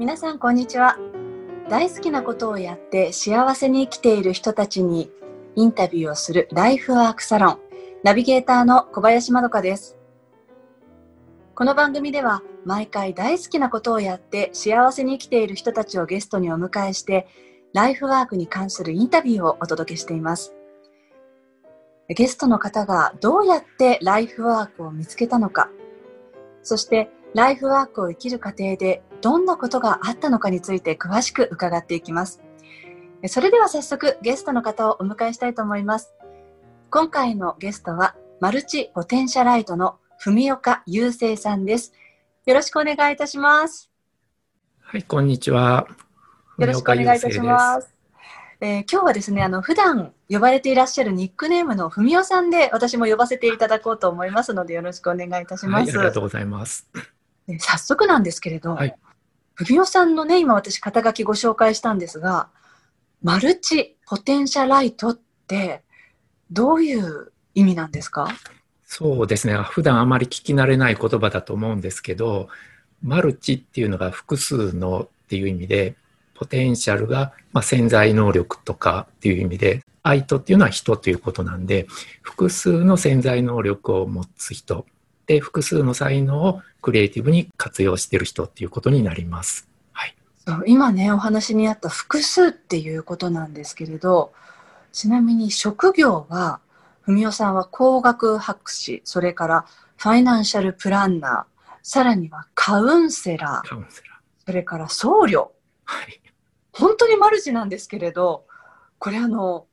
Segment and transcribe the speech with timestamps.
[0.00, 0.96] 皆さんこんにちは。
[1.68, 5.10] 大好きなことをやって幸せに生きている人たちに
[5.56, 7.58] インタビューをするライフワークサロン
[8.02, 9.98] ナビゲーターの小林まどかです。
[11.54, 17.28] この番組では毎回大好きなことをやって幸せに生きている人たちをゲストにお迎えして
[17.74, 20.54] ライフワークに関するインタビューをお届けしています。
[22.08, 25.68] ゲストの方がどうやってライフワークを見つけたのか
[26.62, 32.40] そしてライフワークを生きる過程でどんなことがあったのかについて詳しく伺っていきます。
[33.26, 36.14] それでは早速ゲストの方をお迎えしたいと思います。
[36.90, 41.92] 今回のゲストはマルチポテンシャライトの文岡雄生さんです。
[42.46, 43.90] よろしくお願いいたします。
[44.80, 45.86] はい、こんにちは。
[46.58, 47.94] よろしくお願いいたします。
[48.62, 55.80] えー、今日はですね、あの、普段呼ばれていらっしゃるニックネームの文雄さんで私も呼ばせていただこうと思いますので、よろしくお願いいたします。
[55.80, 56.88] はい、ありがとうございます。
[57.58, 58.94] 早速なんですけれど、はい、
[59.64, 62.48] 文雄さんのね、今私肩書きご紹介したんですが、
[63.22, 65.82] マルチポテンシャライトって
[66.50, 68.28] どういう意味なんですか？
[68.86, 69.54] そうですね。
[69.56, 72.48] 普段あまり聞き慣れない言葉だと思うんですけど、
[73.02, 75.94] マルチっていうのが複数のっていう意味で、
[76.34, 81.86] ポテンシャルが、ま潜在能力とかっていう意味で、アイトっていうのは人ということなんで、
[82.22, 84.86] 複数の潜在能力を持つ人
[85.30, 89.68] で複数の才能をクリエイティブに活用している人っていうことになります。
[89.92, 90.16] はい、
[90.66, 94.32] 今ねお話にあった複数っていうことなんですけれど
[94.90, 96.58] ちなみに職業は
[97.06, 99.66] 文雄さんは工学博士それから
[99.98, 103.84] ファイナンシャルプランナーさらにはカウンセラー。
[104.44, 105.50] それから僧侶、
[105.84, 106.20] はい、
[106.72, 108.46] 本当にマルチなんですけれど
[108.98, 109.66] これあの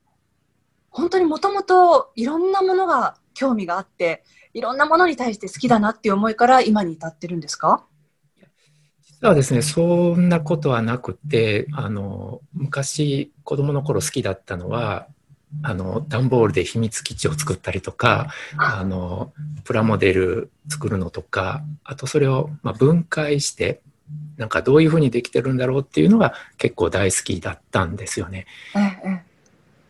[0.92, 7.86] 本当にもともといろんなものが興味があっていろんなものに対して好きだなっていう思いから今に至ってるんですか？
[9.04, 15.08] 実はですね、そんなことはなくて、あの、昔子供の頃好きだったのは、
[15.64, 23.82] あの、段ボールで秘密基地を作ったりとか、あの、プラモデル作るのとか、あとそれを、ま分解して、
[24.38, 28.46] なんかどういうふうにできてるんだろうっていうのが結構大好きだったんですよね。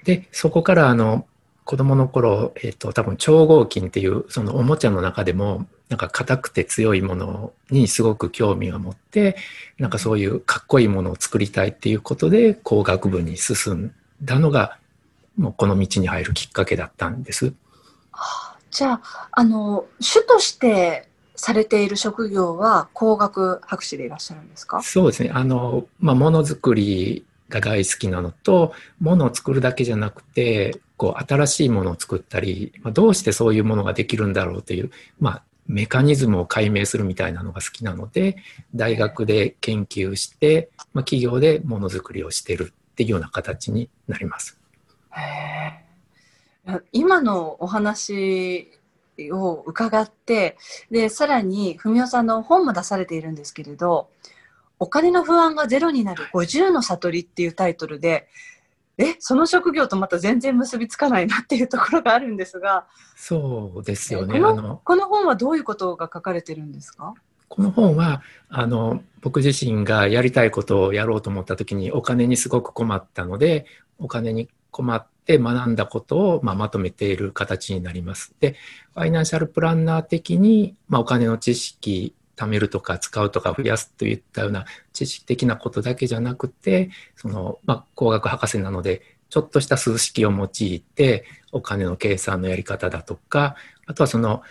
[0.06, 1.28] で、そこからあの、
[1.68, 9.36] 子供の頃、えっ、ー、と、多分超合金っていう、そのおもちゃの中でも、なんか硬くて強いものにすごく興味を持って、
[9.78, 14.80] なんかそういうかっこいいものを作りたいっていうことで、工学部に進んだのが、
[15.38, 17.54] もうこの道に入るきっかけだったんです。
[18.72, 24.82] じゃあ、あの、主としてされている職業は工学博士でいらっしゃるんですか？
[24.82, 25.32] そうですね。
[25.34, 38.38] あの、まあ、ものづくりが大好きなのと、ものを作るだけじゃなくて、こう、新しいものを作ったり、まあ、どうしてそういうものができるんだろうという、まあ、メカニズムを解明するみたいなのが好きなので、
[38.74, 44.58] 大学で研究して、まあ、企業でものづくりをしてるっていうような形になります。
[46.92, 48.72] 今のお話
[49.32, 50.58] を伺って、
[50.92, 54.10] で、さらに、文雄さんの本も出されているんですけれど、
[54.80, 58.28] お金の不安がゼロになる50の悟りっていうタイトルで、
[58.98, 62.88] え、その職業とまた全然結びつかないなっていうところがあるんですが。
[63.16, 64.40] そうですよね。
[64.40, 67.14] このこの本はどういうことが書かれてるんですか？
[67.48, 73.66] この本は、あの、僕自身がやりたいことをやろうと思った時にお金にすごく困ったので、
[74.00, 78.36] お金に困って学んだことを、まあ、まとめている形になります。
[78.40, 78.56] で、
[78.96, 93.56] ファイナンシャルプランナー的に、まあ、お金の知識貯めるとか使うとか増やすといったような知識的なことだけじゃなくて、その、まあ、工学博士なので、ちょっとした数式を用いて、お金の計算のやり方だとか、
[93.88, 94.44] あとはその、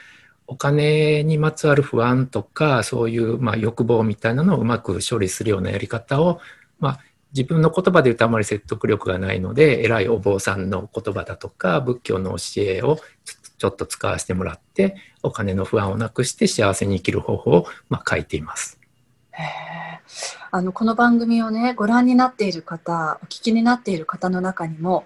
[0.48, 6.40] お金にまつわる不安とか、そういう、まあ、欲望みたいなのをうまく処理するようなやり方を、
[6.78, 7.00] まあ、
[7.34, 12.98] 自分の言葉で言うとあまり説得力がないので、偉いお坊さんの言葉だとか、仏教の教えを
[13.58, 18.80] ちょっと使わせてもらって、お金の不安をなくして幸せに生きる方法を、まあ、書いています。
[20.50, 25.04] あのこの番組をねご覧になっている方お聞きになっている方の中にも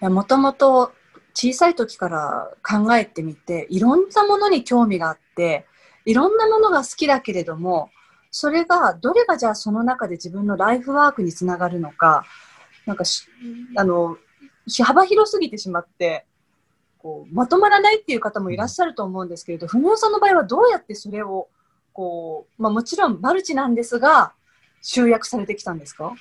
[0.00, 0.92] もともと
[1.34, 5.66] 小さい時から考えてみていろんなものに興味があって
[6.04, 7.90] いろんなものが好きだけれども
[8.30, 12.24] それがどれがじゃあその中で自分のライフワークにつながるのか
[12.84, 13.04] なんか
[13.76, 14.18] あの
[14.84, 16.26] 幅広すぎてしまって
[17.06, 21.46] こうまとまらないっていう方もいらっしゃると思うんですけれど、文雄さんの場合はどうやってそれを
[21.92, 24.32] こう、まあ、もちろんマルチなんですが
[24.82, 26.14] 集約されてきたんですか？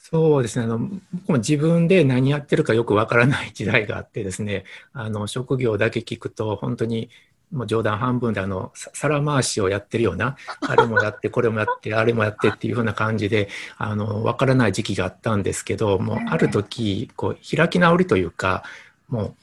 [0.00, 0.66] そうですね。
[0.66, 7.10] あの僕も自分で何やってるかよくわからない時代があってですねあの職業だけ聞くと本当に
[7.52, 18.64] もう冗談半分であの、皿回しをやってるような、 あれもやって、これもやって、あれもやってっていうふうな感じで、あの、わからない時期があったんですけど、もうある時、こう、開き直りというか、
[19.08, 19.34] もう、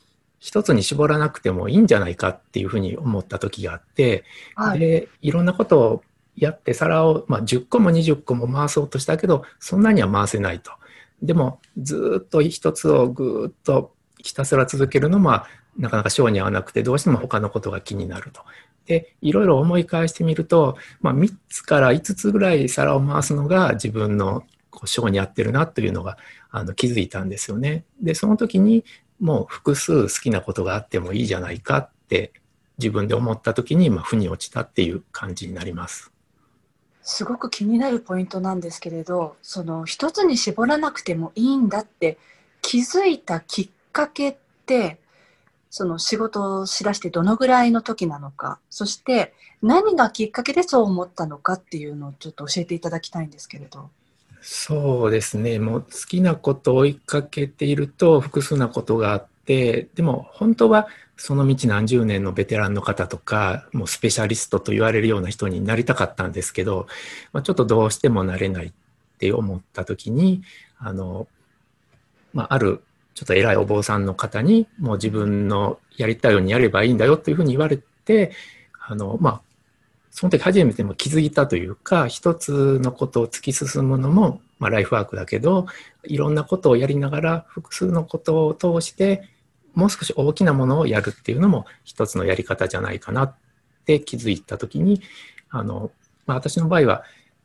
[0.41, 6.03] 一つに絞らなくてもいいんじゃないかっていうふうに思った時があって、はい、で、いろんなことを
[6.35, 10.71] やって皿を、まあ、10個も20個も回そうとしたけど、そんなには回せないと。
[11.21, 15.45] でも、ずっと一つをぐーっとひたすら続けるのは、
[15.77, 18.41] なかなか性に合わなくて、どうしても他のことが気になると。
[18.87, 26.17] で、いろいろ思い返してみると、まあ、3つから5つぐらい皿を回すのが自分のこう性に合ってるなというのが
[26.49, 27.83] あの気づいたんですよね。
[28.01, 28.83] で、その時に
[29.21, 32.33] もう複数好きなことがあってもいいじゃないかって
[32.79, 36.12] 自分で思った時に、まあ、負に落ちたっていう感じになります。
[37.03, 42.18] すごく気になるポイントなんですけれど、その一つに絞らなくてもいいんだって
[42.62, 44.35] 気づいたきっかけっ
[44.65, 45.00] て、
[45.69, 53.89] その仕事をしだしてどのぐらいの時なのか、そして何がきっかけでそう思ったのかっていうのをちょっと教えていただきたいんですけれど。
[54.41, 55.59] そうですね。
[55.59, 66.88] もう好きなことを追いかけていると複数なことがあって、でも本当はその道何十年のベテランの方とか、もうスペシャリストと言われるような人になりたかったんですけど、
[67.33, 68.71] まあ、ちょっとどうしてもなれないっ
[69.19, 70.41] て思った時に、
[70.79, 71.27] あの、
[72.33, 72.81] まあ、ある
[73.13, 78.31] ちょっと偉いお坊さんの方に、もう自分のやりたいようにやればいいんだよというふうに言われて、
[78.79, 79.41] あの、まあ、
[80.11, 85.65] その時初めても気づいたというか、一つのことを突き進むのも、まあ、ライフワークだけど、
[86.03, 89.27] いろんなことをやりながら、複数のことを通して、
[89.73, 93.35] もう少し大きなものをやるっていうのも一つのやり方じゃないかなっ
[93.85, 95.01] て気づいた時に、
[95.49, 95.91] あの、
[96.25, 97.03] まあ、私の場合は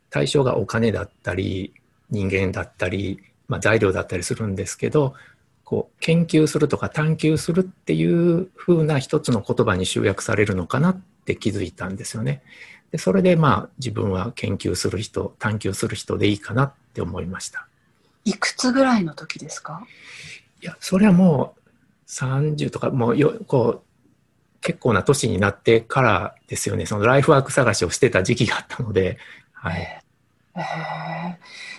[0.09, 1.73] 対象がお金だったり、
[2.09, 5.13] 人間だったり、まあ、材料だったりするんですけど、
[5.63, 12.41] こう研究するとか探求するっていう風な一つの言葉に集約されるのかなって気づいたんですよね。
[12.91, 17.67] でそれでまあ自分は研究する人探求する人でいいかなって思いました。
[18.23, 19.85] いくつぐらいの時ですか？
[20.63, 21.61] いやそれはもう
[22.09, 29.17] 30とかもうよこう結構な年になってからですよねそのライフワーク探しをしてた時期があったので、
[29.53, 30.01] はい、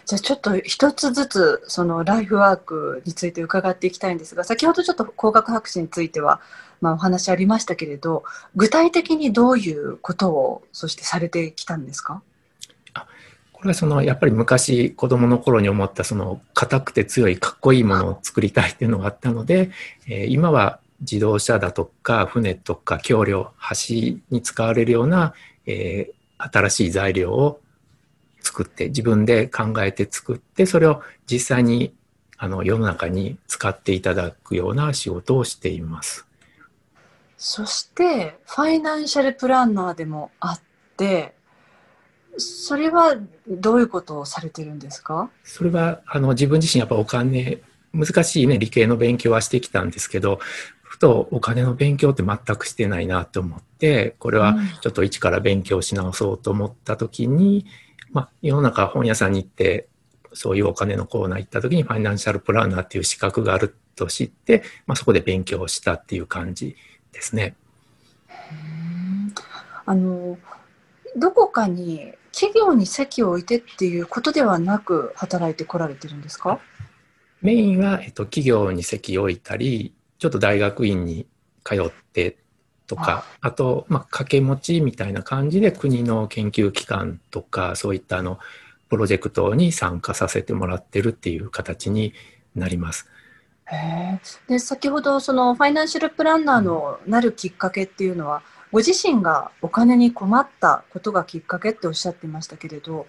[0.06, 6.40] じゃあちょっと一つずつそのライフワークについて伺っていきたいんですが先ほどちょっと工学博士については、
[6.80, 8.24] まあ、お話ありましたけれど
[8.56, 12.22] 具体的にどういうことをそしてされてきたんですか？
[13.52, 19.72] これはそのやっぱり昔子供の頃に思ったその硬くて強いかっこいいものを作りたいっていうのがあったので、
[20.06, 25.34] えー、今は自動車だとか船とか橋梁橋に使われるような、
[25.66, 27.60] えー、新しい材料を
[28.40, 31.92] 作って自分で考えて作ってそれを実際に
[32.36, 36.27] あの世の中に使っていただくような仕事をしています。
[37.38, 40.60] そしてファイナンシャルプランナーでもあっ
[40.96, 41.34] て
[42.36, 43.16] それは
[43.48, 45.30] どういうことをされてるんですか？
[45.44, 47.62] それはあの自分自身やっぱお金
[47.94, 50.38] 難しいね理系の勉強はしてきたんですけど
[50.82, 59.86] ふとお金の勉強って全くしてないなと思ってこれはちょっと一から勉強し直そうと思った時に、うんまあ、世の中本屋さんに行って、
[60.32, 66.74] そういうお金のコーナー行った時にファイナンシャルプランナーっていう資格があると知って、まあ、そこで勉強したっていう感じ
[67.12, 67.54] ですね。
[69.86, 70.38] あの
[71.16, 76.60] どこかに企業に席を置いてっていうことではなく働いてこられてるんですか？
[77.40, 81.26] メインは、えっと、企業に席を置いたりちょっと大学院に
[81.64, 82.36] 通って
[82.86, 88.38] とか、あと、まあ、掛け持ちみたいな感じで国の研究機関とか、そういったあの、
[88.88, 92.14] プロジェクトに参加させてもらってるっていう形に
[92.54, 93.06] なります。
[93.70, 103.06] へで先ほどそのファイナンシャルプランナーのなるきっかけっていうのは、ご自身がお金に困ったことがきっかけっておっしゃってましたけれど、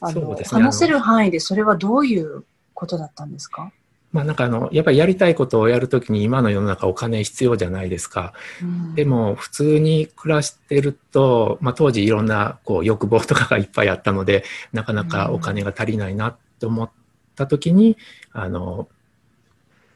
[0.00, 3.72] あの、ね、話せる範囲でそれはどういうことだったんですか？
[4.12, 8.32] まあなんかあの、やっぱりやりたいことをやるときに今の世の中お金必要じゃないですか。
[8.62, 16.90] うん、でも普通に暮らしてると、まあ当時いろんなこう欲望とかがいっぱいあったので、なかなかお金が足りないなって思っ
[17.36, 17.98] たときに、
[18.32, 18.88] あの、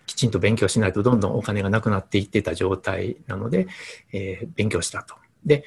[0.06, 3.66] きちんと勉強しないとどんどんお金がなくなっていってた状態なので、
[4.12, 5.14] えー、勉強したと。
[5.44, 5.64] で、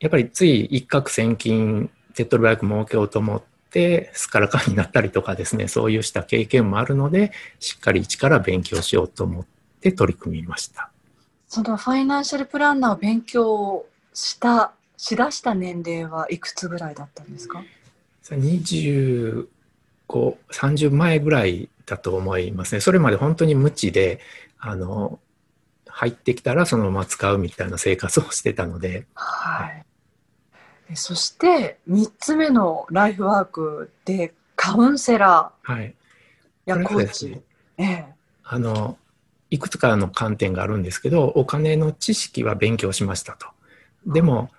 [0.00, 9.46] やっぱりつい一攫千金、手っ取り早く儲けようと思って、ってスカラカンになったりとかですね、そういうした経験もあるので、しっかり一から勉強しようと思っ
[9.80, 10.90] て取り組みました。
[11.48, 17.62] そのファイナンシャルプランナーを勉強した、しだした年齢はいくつぐらいだったんですか
[18.24, 19.46] ?25、
[20.52, 22.80] 30前ぐらいだと思いますね。
[22.80, 24.20] それまで本当に無知で、
[24.58, 25.18] あの、
[25.86, 29.06] 入ってきたらそのまま使うみたいな生活をしてたので。
[29.14, 29.84] はい。
[30.94, 35.94] そして3つ目のライフワークでカウンセラー、はい、
[36.64, 37.28] やコーチ。
[37.28, 37.42] ね、
[37.78, 38.04] ええ、
[38.44, 38.98] あの
[39.50, 43.46] いくつかの観点があるんですけどお金の知識は勉強しましたと。
[44.06, 44.50] でも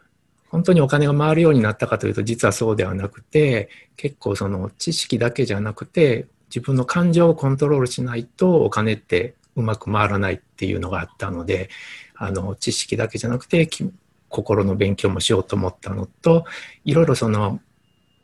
[0.50, 11.70] 本当にお金が回るようになったかというと実はそうではなくて結構その知識だけじゃなくて自分の感情をコントロールしないとお金ってうまく回らないっていうのがあったので
[12.16, 13.68] あの知識だけじゃなくて
[14.30, 16.46] 心の勉強もしようと思ったのと
[16.86, 17.60] いろいろその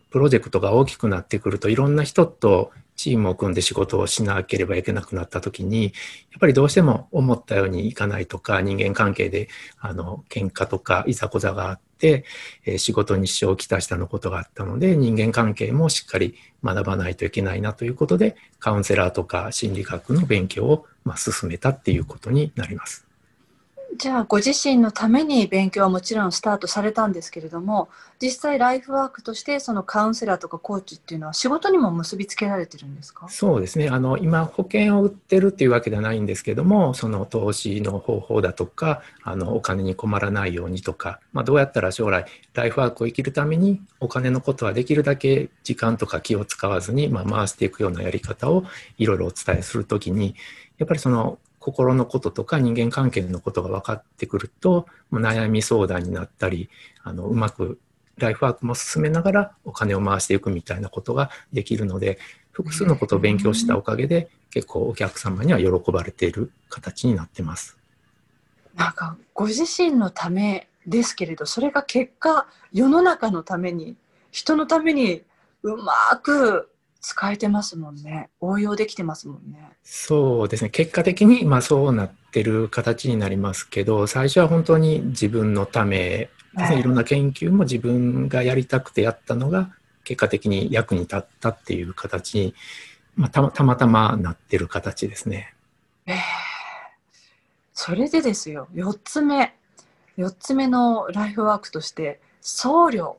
[0.09, 5.89] プロジェクトが大きくなってくるといろんな人とチームを組んで仕事をしなければいけなくなった時にや
[6.37, 9.47] っぱりどうしても思ったようにいかないとか人間関係で
[9.79, 12.25] あの喧嘩とかいざこざがあって、
[12.65, 23.06] え、仕事に支障をきたしたのことがあったので人間関係もしっかり学ばないといけないなということでカウンセラーとか心理学の勉強をまあ進めたっていうことになります。
[23.97, 27.89] じゃあご自身のために勉強はもちろんスタートされたんですけれども
[28.21, 33.27] 実際ライフワークとしてそのカウンセラーとかコーチっていうのは仕事にも結びつけられてるんですか？
[33.29, 33.89] そうですね。
[33.89, 48.63] あの今保険を売ってるっていうわけではないんですけどもその投資の方法だとかあのお金に困らないようにとか、まあ、どうやったら将来ライフワークを生きるためにお金のことはできるだけ時間とか気を使わずに、まあ、回していくようなやり方を
[48.97, 50.35] いろいろお伝えするときに
[50.77, 56.69] やっぱりその心のこととか人間関係のことが分かってくると悩み相談になったり
[57.03, 57.79] あのうまく
[58.17, 62.19] ライフワークも進めながらお金を回していくみたいなことができるので
[62.51, 67.77] 複数のことを勉強したおかげで結構お客様には喜ばれている形になってます。
[68.75, 73.95] なんかご自身のためですけれどそれが結果世の中のために
[74.31, 75.23] 人のために
[75.63, 76.69] うまく
[77.07, 78.29] 使えてますもんね。
[78.41, 79.71] 応用できてますもんね。
[79.81, 80.69] そうですね。
[80.69, 89.73] 結果的に、まあそうなってる形になりますけど、最初は本当に自分のため、はい、いろんな研究も自分がやりたくてやったのが、
[90.03, 92.53] 結果的に役に立ったっていう形に、
[93.15, 95.53] まあ、たたまたまなってる形ですね。
[96.07, 96.15] えー、
[97.73, 99.55] それでですよ、4つ目。
[100.17, 103.15] 4つ目のライフワークとして、僧侶。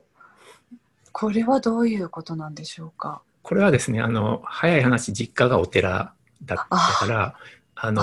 [1.13, 3.23] これはどういうことなんでしょうか？
[3.49, 6.13] これはですね、あの、早い話、実家がお寺
[6.45, 7.35] だったから、
[7.77, 8.03] あの、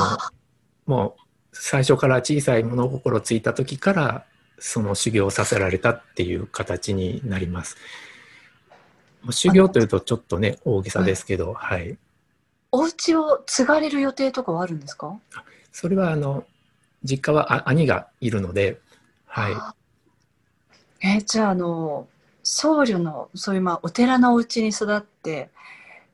[0.88, 1.22] もう
[1.52, 4.25] 最初から小さい物心ついた時から、
[4.58, 7.78] その修行をさせられたっていう形になります。
[9.30, 11.96] 修行というとちょっとね、大げさですけど、はい。
[12.72, 15.16] お家を継がれる予定とかはあるんですか？
[15.72, 16.44] それは、あの、
[17.04, 18.82] 実家は兄がいるので、
[19.28, 19.54] はい。
[21.08, 22.08] えー、じゃあ、あの、
[22.48, 25.50] 僧侶のそういうまあお寺のお家に育って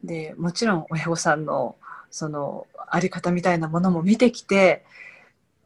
[0.03, 1.75] でもちろん親御さんの
[2.09, 4.83] そのあり方みたいなものも見てきて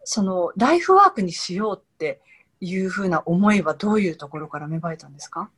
[0.03, 2.19] そのライフワークにしようって
[2.59, 5.49] いうふうな思いはどういうところから芽生えたんですか？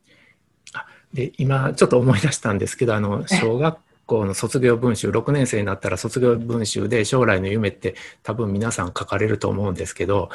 [1.14, 10.30] で今ちょっと思い出したんですけどあの小学校の卒業文集6年生になったら卒業文集で将来の夢って多分皆さん書かれると思うんですけど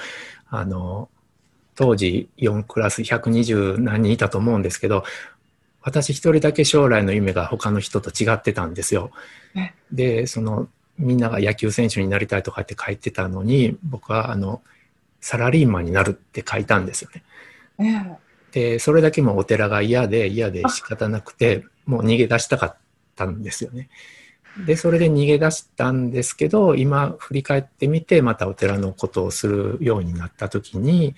[0.48, 1.10] あの
[1.74, 5.04] 当時4クラス120何人いたと思うんですけど、
[5.82, 9.10] 私一人だけ将来の夢が他の人と違ってたんですよ。
[9.90, 14.62] で、そのみんなが野球選手になりたいとかって書いてたのに、僕はあの、
[15.20, 17.10] サラリーマンになるって書いたんですよ
[17.78, 18.18] ね。
[18.52, 22.76] で、それだけもお寺が嫌で嫌で仕方なくて、もう逃げ出したかっ
[23.16, 23.88] たんですよね。
[24.66, 31.14] で、それで逃げ出したんですけど、今振り返ってみて、またお寺のことをするようになった時に、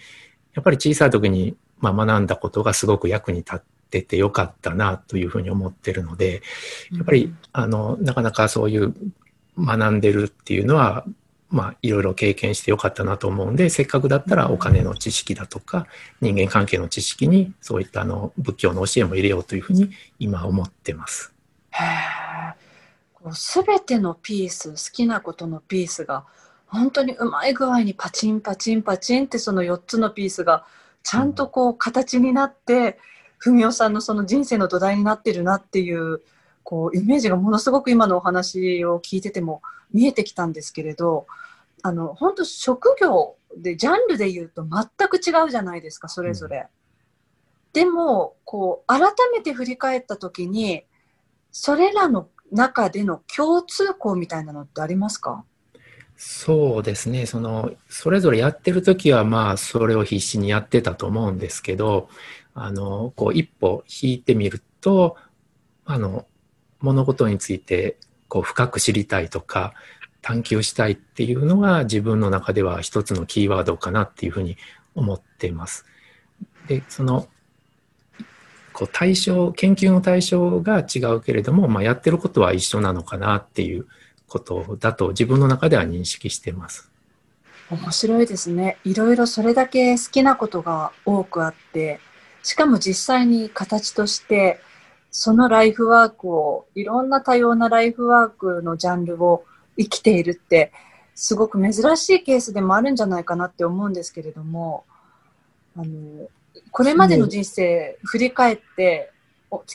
[0.55, 6.43] やっぱり小さい時に、まあ、学んだことがすごく役に立っててよかったなというふうに思ってるので、
[6.93, 8.95] やっぱり、あの、なかなかそういう
[9.59, 11.05] 学んでるっていうのは、
[11.51, 15.87] まあ、いろいろ経験してよかったなと思うんで、せっかくだったらお金の知識だとか、
[16.21, 21.33] 人間関係の知識に、そういったあの仏教の教えも入れようというふうに今思ってます。
[23.33, 26.25] すべてのピース、好きなことのピースが
[26.75, 30.67] 本当にうまい具合にパチンパチンパチンってその4つのピースが
[31.05, 32.99] ちゃんとこう形になって、
[33.39, 36.23] 文雄さんのその人生の土台になってるなっていう
[36.63, 39.63] こうイメージがものすごく今のお話を聞いてても
[39.93, 41.27] 見えてきたんですけれど
[41.83, 46.57] あの本当職業でジャンルで言うと全く違うじゃないですかそれぞれ。
[46.57, 46.67] うん、
[47.75, 49.01] でもこう改
[49.33, 50.85] めて振り返った時に
[51.53, 55.45] それらの中での共通項みたいなのってありますか？
[56.17, 57.27] そうですね。
[57.27, 62.09] その、それぞれやってる時は、まあ、それを必死にやってたと思うんですけど、
[62.55, 65.17] あの、こう、一歩引いてみると、
[65.85, 66.27] あの、
[66.81, 67.97] 物事について、
[68.29, 69.75] こう、深く知りたいとか、
[70.25, 74.57] 探求したいっていうのが自分の中では一つのキーワードかなっていうふうに
[74.95, 75.85] 思っています。
[76.67, 77.29] で、その、
[78.73, 83.87] こう対象、研究の対象が違うけれども、まあ、やってることは一緒なのかなっていう
[84.29, 86.91] ことだと自分の中では認識してます。
[87.71, 88.79] 面白いですね。
[88.85, 92.01] いろいろそれだけ好きなことが多くあって、
[92.43, 94.61] しかも実際に形として
[95.17, 99.45] そのライフワークを、いろんな多様なライフワークのジャンルを
[99.79, 100.73] 生きているって、
[101.15, 104.85] すごく珍しいケースでもあるんじゃないかなって思うんですけれども、
[105.77, 106.29] あの、
[106.73, 109.13] これまでの人生振り返って、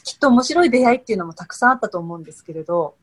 [0.04, 2.96] きっと面白い出会いっていうのもたくさんあったと思うんですけれど、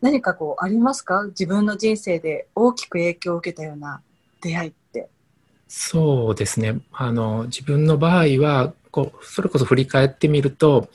[0.00, 1.24] 何かこうありますか？
[1.26, 4.00] 自分の人生で大きく影響を受けたような
[4.40, 5.08] 出会いって。
[5.68, 6.80] そうですね。
[6.92, 10.88] あの、自分の場合は、こう、それこそ振り返ってみると、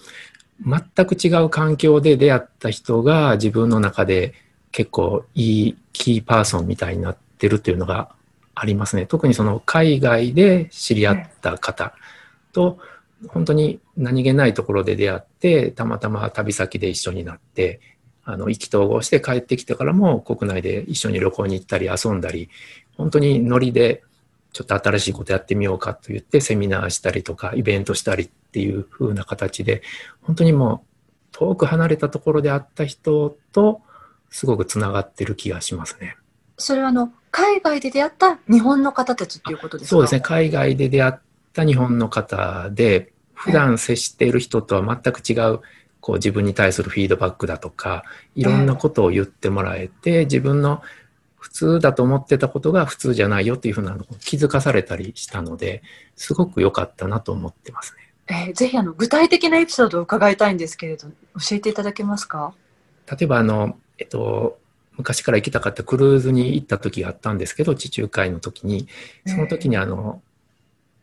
[0.65, 4.33] 全く違う環境で出会った人が自分の中で
[4.71, 8.15] 結構いいキーパーソンみたいになってるというのが
[8.53, 9.05] ありますね。
[9.05, 11.93] 特にその海外で知り合った方
[12.53, 12.79] と
[13.27, 17.81] 本当に何気ないところで出会ってたまたま旅先で一緒になって
[18.25, 22.49] あの意気投合して帰ってきてからも国内で一緒に旅行に行ったり遊んだり
[22.97, 24.03] 本当にノリで
[24.51, 29.83] ちょっと新しいことやってみようかと言ってセミナーしたりとかイベントしたりっていう風な形で
[30.21, 30.87] 本当にもう
[31.33, 33.81] 遠く離れたところで会った人と
[34.29, 36.17] すごくつながってる気がしますね。
[36.57, 39.91] それはあの海外で出会った日本の方たちっていうことですか？
[39.91, 41.13] そうですね海外で出会っ
[41.53, 45.59] た日本の方で普段接している人とは全く違う
[46.05, 48.03] こう自分に対するフィードバックだとか
[48.35, 50.83] いろんなことを言ってもらえて自分の
[51.35, 55.81] 普通だと思ってたことが普通じゃないよっていうふうなのを気づかされたりしたので、
[56.15, 58.45] すごく良かったなと思ってますね。
[58.47, 61.13] えー、ぜひあの具体的なエピソードを伺いたいんですけれど、教
[61.55, 62.53] えていただけますか？
[63.09, 64.59] 例えばあの、えっと、
[64.97, 68.87] 昔から行きたかったクルーズに行った時があったんですけど、地中海の時に、
[69.25, 70.21] その時にあの、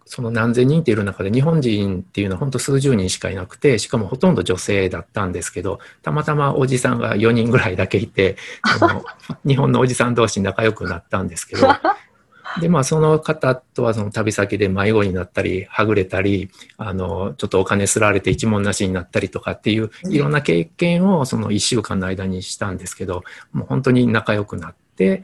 [0.05, 9.05] その何千人っている中で日本人っていうのは本当数十人しかいなくて、しかもほとんど女性だったんですけど、たまたまおじさんが4人ぐらいだけいて、あの
[9.47, 11.69] 日本のおじさん同士仲良くなったんですけど、
[12.61, 25.23] で、まあ、その方とはその旅先で迷子になったり、はぐれたり、あの、ちょっとお金すられて一文なしになったりとかっていう、いろんな経験をその1週間の間にしたんですけど、もう本当に仲良くなって、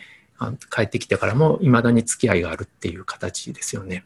[0.71, 4.05] 帰ってきてからも未だに付き合いがあるっていう形ですよね。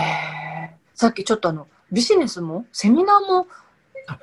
[0.00, 3.46] へさっきちょっとあのビジネスもセミナーも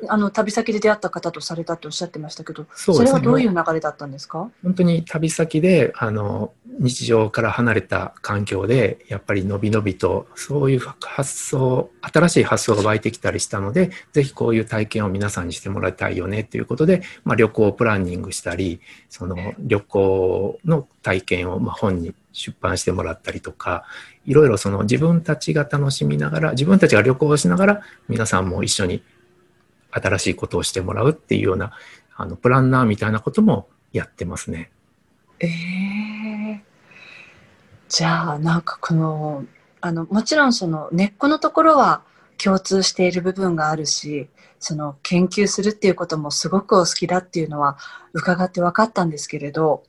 [0.07, 0.17] あ。
[0.17, 4.51] の旅先で出会った方とされたっておっしゃってましたけどそ、ね,、れはどういう流れだったんですか？
[4.61, 23.83] 本当に旅先であの日常から離れた環境でやっぱりのびのびとそういう発想新しい発想が湧いてきたりしたのでぜひこういう体験を皆さんにしてもらいたいよねということで、まあ、旅行をプランニングしたりその旅行の体験をまあ本に出版してもらったりとか
[24.25, 29.03] いろいろその自分たちが楽しみながら自分たちが旅行しながら皆さんも一緒に
[29.91, 31.73] 新しいことをしてもらうっていうような
[32.15, 34.71] あのプランナーみたいなこともやってますね。
[35.39, 36.59] えー、
[37.89, 39.45] じゃあなんかこの
[39.81, 42.03] あのもちろんその根っこのところは
[42.37, 47.77] 共通している部分があるしその研究するっていうこともすごくお好きだっていうのは
[48.13, 49.83] 伺って分かったんですけれど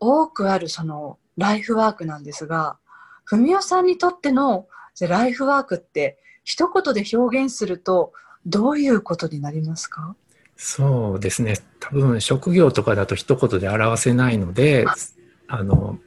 [0.00, 2.76] 多くあるそのライフワークなんですが
[3.24, 4.66] 文雄さんにとっての
[5.00, 8.12] ライフワークって一言で表現すると
[8.44, 10.16] どういうことになりますか？
[10.56, 11.54] そうですね。
[11.78, 14.86] 多分職業とかだと一言で表せないので
[15.46, 15.98] あの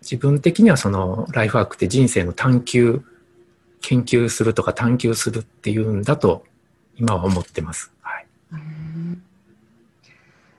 [0.00, 3.04] 自分的にはそのライフワークって人生の探求
[3.80, 6.44] 研究するとか探求するっていうんだと
[6.96, 7.92] 今は思ってます。
[8.00, 8.26] はい、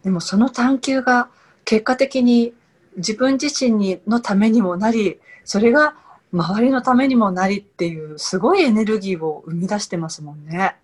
[0.04, 1.30] でもその探求が
[1.66, 2.54] 結果的に
[2.98, 5.96] 自分自身にのためにもなりそれが
[6.32, 10.76] 周りのためにもなりっていうすごいエネルギーを生み出してますもんね。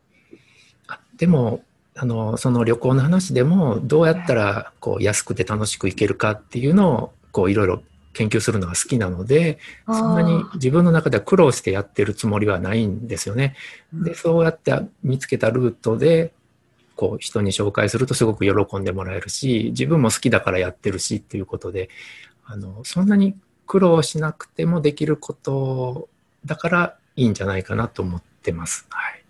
[1.17, 1.63] でも
[1.95, 13.55] あのその旅行の話でもどうやったらこう安くて楽しく行けるかっていうのをこういろいろ研究するのが好きなのでそんなに自分の中では苦労してやってるつもりはないんですよね。
[13.93, 16.31] でそうやって見つけたルートで
[16.99, 21.89] こう人に紹介するとすごく喜んでもらえるし自分も好きだからやってるしっていうことで
[22.43, 23.35] あのそんなに
[23.67, 26.09] 苦労しなくてもできること
[26.43, 28.85] だからいいんじゃないかなと思ってます。
[28.89, 29.23] はい、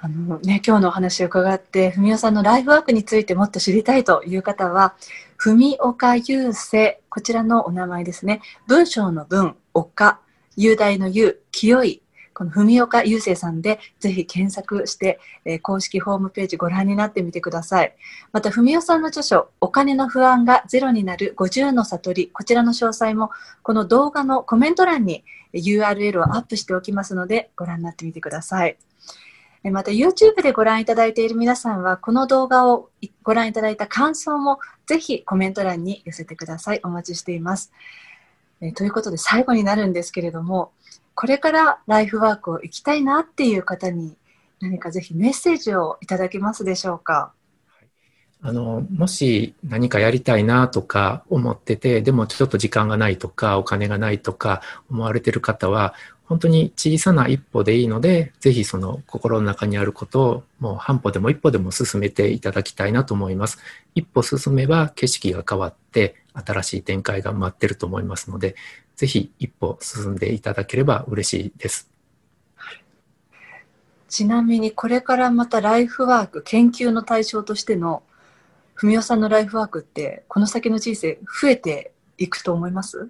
[0.00, 4.94] あのね、今日のお話を伺って、文雄さんのライフワークについてもっと知りたいという方は、
[5.36, 8.40] 文岡雄生、こちらのお名前ですね。
[8.66, 10.20] 文章の文、岡、
[10.56, 12.01] 雄大の雄、清い、
[12.42, 17.94] この文岡雄生さんでぜひ検索して、えー、公式ホームページご覧になってみてください。
[18.32, 23.30] また、文雄さんの著書、お金の不安がゼロになる50の悟り、こちらの詳細も
[23.62, 25.22] この動画のコメント欄に
[25.54, 28.76] URL をアップしておきますので、ご覧になってみてください。
[29.70, 32.90] また YouTube でご覧いただいている皆さんは、この動画を
[33.22, 36.80] ご覧いただいた感想もぜひコメント欄に寄せてください。
[36.82, 37.72] お待ちしています。
[38.60, 40.72] えということで最後になるんですけれども、
[41.14, 44.16] これからライフワークを行きたいなっていう方に
[44.60, 47.32] 何かぜひメッセージをいただけますでしょうか？
[48.44, 55.94] あの、もし何かやりたいなとか思ってて、でもちょっと時間がないとか、お金がないとか思われてる方は、
[56.24, 63.58] 本当に小さな一歩でいいので、ぜひその心の中にあることをもう半歩でも一歩でも進めていただきたいなと思います。
[63.94, 68.56] 一歩進めば景色が変わって新しい展開が待ってると思いますので、
[68.96, 71.90] ぜひ一歩進んでいただければ嬉しいです。
[74.08, 78.02] ちなみにこれからまたライフワーク研究の対象としての
[78.74, 83.08] 文雄さんのライフワークってこの先の人生増えていくと思います？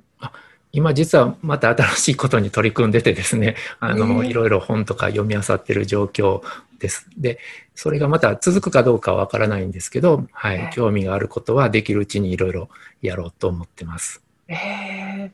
[0.73, 6.42] 今実はまた新しいことに取り組んでてですね、 あの、えー、いろいろ本とか読み漁ってる状況
[6.79, 7.07] です。
[7.18, 7.38] で、
[7.75, 12.71] それがまた続くかどうかはわからないんですけど、はい、えー、興味があることはできるうちにいろいろ
[13.03, 14.23] やろうと思ってます。
[14.49, 15.31] えー、い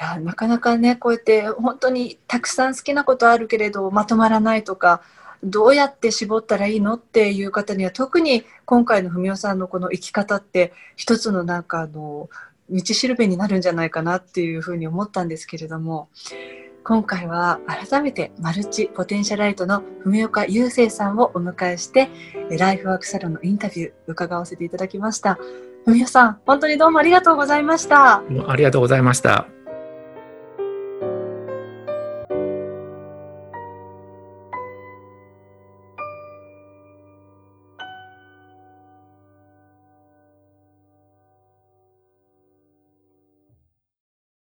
[0.00, 5.02] やなかなかね、こうやって本当にたくさん好きなことあるけれどまとまらないとか、
[5.42, 12.28] どうやって絞ったらいいのっていう方には特に今回の文雄さんのこの生き方って一つのなんかあの
[12.70, 16.08] 道しるべになるんじゃないかなっていうふうに思ったんですけれども
[16.84, 22.08] 今回は改めてマルチポテンシャライトの文岡雄生さんをお迎えして
[22.58, 25.38] ライフワークサロンのインタビュー伺わせていただきました。
[25.84, 28.22] 文雄さん本当にどうもありがとうございました。
[28.46, 29.57] ありがとうございました。